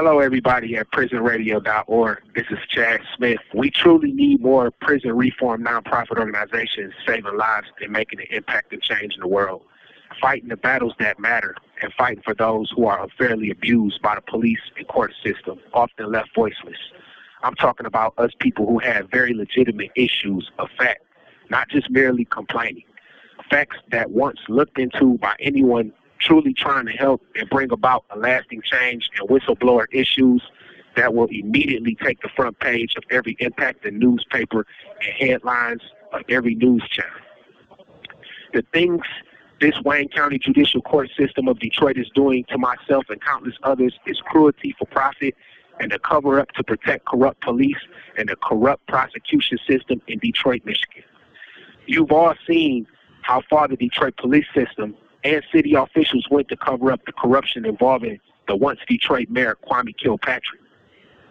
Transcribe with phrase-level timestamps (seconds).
[0.00, 2.22] Hello, everybody at prisonradio.org.
[2.32, 3.40] This is Chad Smith.
[3.52, 8.80] We truly need more prison reform nonprofit organizations saving lives and making an impact and
[8.80, 9.62] change in the world.
[10.20, 14.20] Fighting the battles that matter and fighting for those who are unfairly abused by the
[14.20, 16.78] police and court system, often left voiceless.
[17.42, 21.02] I'm talking about us people who have very legitimate issues of fact,
[21.50, 22.84] not just merely complaining.
[23.50, 28.18] Facts that once looked into by anyone truly trying to help and bring about a
[28.18, 30.42] lasting change and whistleblower issues
[30.96, 34.66] that will immediately take the front page of every impacted newspaper
[35.00, 37.12] and headlines of every news channel.
[38.52, 39.02] The things
[39.60, 43.94] this Wayne County Judicial Court system of Detroit is doing to myself and countless others
[44.06, 45.34] is cruelty for profit
[45.80, 47.78] and a cover up to protect corrupt police
[48.16, 51.04] and a corrupt prosecution system in Detroit, Michigan.
[51.86, 52.86] You've all seen
[53.22, 54.96] how far the Detroit police system
[55.28, 59.96] and city officials went to cover up the corruption involving the once Detroit mayor Kwame
[59.96, 60.60] Kilpatrick.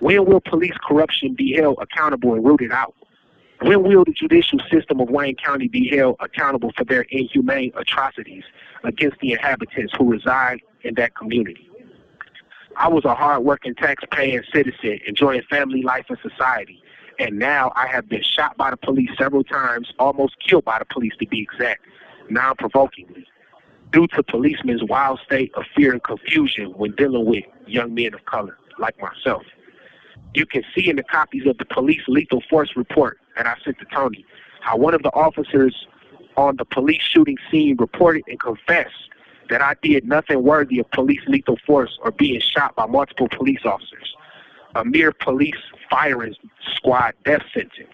[0.00, 2.94] When will police corruption be held accountable and rooted out?
[3.60, 8.42] When will the judicial system of Wayne County be held accountable for their inhumane atrocities
[8.82, 11.68] against the inhabitants who reside in that community?
[12.76, 16.82] I was a hard-working tax-paying citizen enjoying family life and society,
[17.18, 20.86] and now I have been shot by the police several times, almost killed by the
[20.86, 21.84] police to be exact,
[22.30, 23.26] non-provokingly,
[23.92, 28.24] due to policemen's wild state of fear and confusion when dealing with young men of
[28.24, 29.42] color like myself.
[30.34, 33.78] You can see in the copies of the police lethal force report that I sent
[33.78, 34.24] to Tony
[34.60, 35.86] how one of the officers
[36.36, 39.10] on the police shooting scene reported and confessed
[39.50, 43.60] that I did nothing worthy of police lethal force or being shot by multiple police
[43.64, 44.16] officers.
[44.74, 45.58] A mere police
[45.90, 46.34] firing
[46.76, 47.92] squad death sentence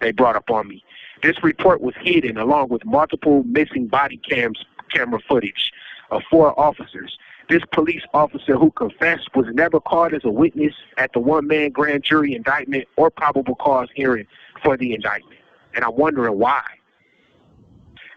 [0.00, 0.82] they brought up on me.
[1.22, 5.72] This report was hidden along with multiple missing body cams camera footage
[6.10, 7.18] of four officers.
[7.48, 12.04] This police officer who confessed was never called as a witness at the one-man grand
[12.04, 14.26] jury indictment or probable cause hearing
[14.62, 15.40] for the indictment.
[15.74, 16.62] And I'm wondering why.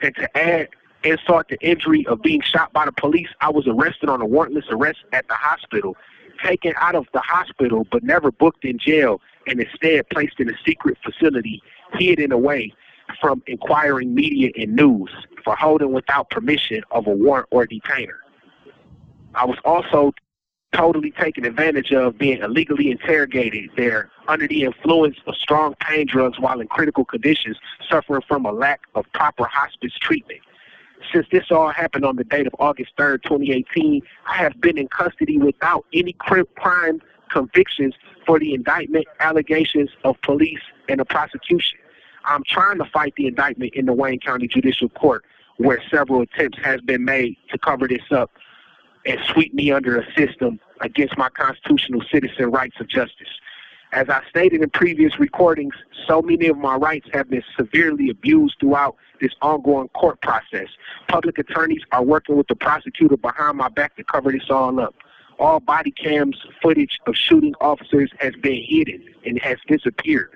[0.01, 0.69] And to add
[1.03, 4.69] insult to injury of being shot by the police, I was arrested on a warrantless
[4.69, 5.97] arrest at the hospital,
[6.43, 10.57] taken out of the hospital but never booked in jail and instead placed in a
[10.65, 11.61] secret facility
[11.93, 12.73] hidden away
[13.19, 15.11] from inquiring media and news
[15.43, 18.19] for holding without permission of a warrant or detainer.
[19.35, 20.13] I was also
[20.73, 26.39] totally taken advantage of being illegally interrogated there under the influence of strong pain drugs
[26.39, 27.57] while in critical conditions,
[27.89, 30.41] suffering from a lack of proper hospice treatment.
[31.11, 34.87] Since this all happened on the date of August 3rd, 2018, I have been in
[34.87, 37.93] custody without any crime convictions
[38.25, 41.79] for the indictment, allegations of police, and the prosecution.
[42.25, 45.25] I'm trying to fight the indictment in the Wayne County Judicial Court,
[45.57, 48.31] where several attempts has been made to cover this up
[49.05, 53.27] and sweep me under a system against my constitutional citizen rights of justice.
[53.91, 55.75] As I stated in previous recordings,
[56.07, 60.67] so many of my rights have been severely abused throughout this ongoing court process.
[61.09, 64.95] Public attorneys are working with the prosecutor behind my back to cover this all up.
[65.37, 70.31] All body cams footage of shooting officers has been hidden and has disappeared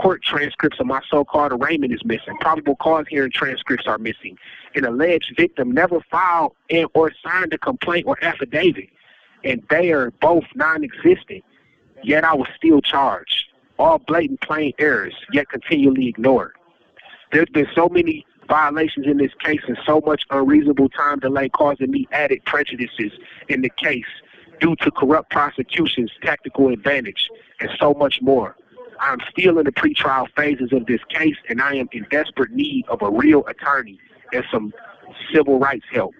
[0.00, 2.36] court transcripts of my so-called arraignment is missing.
[2.40, 4.38] Probable cause hearing transcripts are missing.
[4.74, 8.88] An alleged victim never filed and or signed a complaint or affidavit,
[9.44, 11.44] and they are both non-existent.
[12.02, 13.44] Yet I was still charged.
[13.78, 16.52] All blatant plain errors, yet continually ignored.
[17.32, 21.90] There's been so many violations in this case and so much unreasonable time delay causing
[21.90, 23.12] me added prejudices
[23.48, 24.04] in the case
[24.60, 27.28] due to corrupt prosecutions, tactical advantage,
[27.60, 28.56] and so much more.
[29.00, 32.86] I'm still in the pretrial phases of this case, and I am in desperate need
[32.88, 33.98] of a real attorney
[34.32, 34.74] and some
[35.32, 36.14] civil rights help.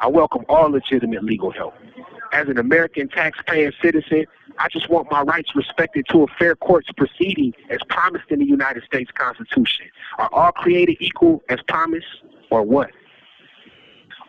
[0.00, 1.74] I welcome all legitimate legal help.
[2.32, 4.26] As an American taxpaying citizen,
[4.58, 8.44] I just want my rights respected to a fair court's proceeding as promised in the
[8.44, 9.86] United States Constitution.
[10.18, 12.06] Are all created equal as promised,
[12.50, 12.90] or what?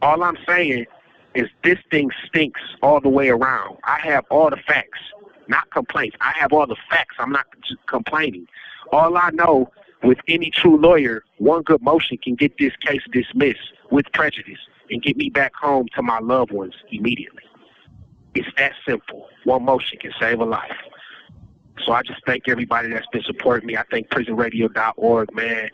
[0.03, 0.85] All I'm saying
[1.33, 3.77] is this thing stinks all the way around.
[3.83, 4.99] I have all the facts
[5.47, 6.15] not complaints.
[6.21, 7.15] I have all the facts.
[7.19, 7.45] I'm not
[7.88, 8.47] complaining.
[8.92, 9.71] All I know
[10.03, 14.59] with any true lawyer, one good motion can get this case dismissed with prejudice
[14.89, 17.44] and get me back home to my loved ones immediately.
[18.36, 19.27] It's that simple.
[19.45, 20.75] One motion can save a life.
[21.83, 23.77] So I just thank everybody that's been supporting me.
[23.77, 25.69] I thank prisonradio.org, man.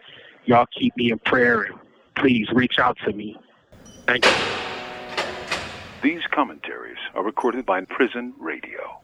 [0.45, 1.75] Y'all keep me in prayer and
[2.15, 3.37] please reach out to me.
[4.07, 4.31] Thank you.
[6.01, 9.01] These commentaries are recorded by Prison Radio.